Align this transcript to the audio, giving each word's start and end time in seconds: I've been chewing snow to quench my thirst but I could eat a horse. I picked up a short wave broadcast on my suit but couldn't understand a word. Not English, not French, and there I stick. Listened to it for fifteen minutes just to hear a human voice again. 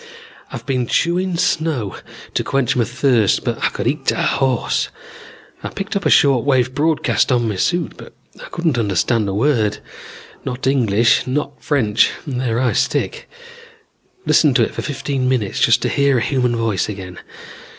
I've 0.51 0.65
been 0.65 0.87
chewing 0.87 1.37
snow 1.37 1.95
to 2.33 2.43
quench 2.43 2.75
my 2.75 2.85
thirst 2.85 3.43
but 3.43 3.63
I 3.63 3.69
could 3.69 3.85
eat 3.85 4.09
a 4.11 4.23
horse. 4.23 4.89
I 5.61 5.69
picked 5.69 5.95
up 5.95 6.07
a 6.07 6.09
short 6.09 6.43
wave 6.43 6.73
broadcast 6.73 7.31
on 7.31 7.47
my 7.47 7.55
suit 7.55 7.97
but 7.97 8.15
couldn't 8.49 8.79
understand 8.79 9.29
a 9.29 9.33
word. 9.35 9.77
Not 10.43 10.65
English, 10.65 11.27
not 11.27 11.61
French, 11.63 12.09
and 12.25 12.41
there 12.41 12.59
I 12.59 12.71
stick. 12.73 13.29
Listened 14.25 14.55
to 14.55 14.63
it 14.63 14.73
for 14.73 14.81
fifteen 14.81 15.29
minutes 15.29 15.59
just 15.59 15.83
to 15.83 15.87
hear 15.87 16.17
a 16.17 16.21
human 16.21 16.55
voice 16.55 16.89
again. 16.89 17.19